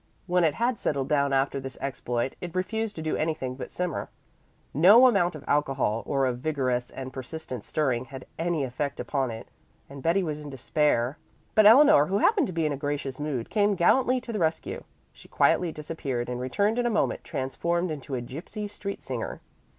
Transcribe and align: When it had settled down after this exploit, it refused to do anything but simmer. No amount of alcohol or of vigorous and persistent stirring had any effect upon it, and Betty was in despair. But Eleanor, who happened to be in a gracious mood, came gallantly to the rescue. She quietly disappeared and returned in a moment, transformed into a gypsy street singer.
When 0.25 0.43
it 0.43 0.55
had 0.55 0.79
settled 0.79 1.09
down 1.09 1.31
after 1.31 1.59
this 1.59 1.77
exploit, 1.79 2.33
it 2.41 2.55
refused 2.55 2.95
to 2.95 3.03
do 3.03 3.15
anything 3.15 3.53
but 3.53 3.69
simmer. 3.69 4.09
No 4.73 5.05
amount 5.05 5.35
of 5.35 5.43
alcohol 5.47 6.01
or 6.07 6.25
of 6.25 6.39
vigorous 6.39 6.89
and 6.89 7.13
persistent 7.13 7.63
stirring 7.63 8.05
had 8.05 8.25
any 8.39 8.63
effect 8.63 8.99
upon 8.99 9.29
it, 9.29 9.47
and 9.87 10.01
Betty 10.01 10.23
was 10.23 10.39
in 10.39 10.49
despair. 10.49 11.19
But 11.53 11.67
Eleanor, 11.67 12.07
who 12.07 12.17
happened 12.17 12.47
to 12.47 12.51
be 12.53 12.65
in 12.65 12.73
a 12.73 12.77
gracious 12.77 13.19
mood, 13.19 13.51
came 13.51 13.75
gallantly 13.75 14.19
to 14.21 14.33
the 14.33 14.39
rescue. 14.39 14.85
She 15.13 15.27
quietly 15.27 15.71
disappeared 15.71 16.29
and 16.29 16.41
returned 16.41 16.79
in 16.79 16.87
a 16.87 16.89
moment, 16.89 17.23
transformed 17.23 17.91
into 17.91 18.15
a 18.15 18.23
gypsy 18.23 18.67
street 18.67 19.03
singer. 19.03 19.39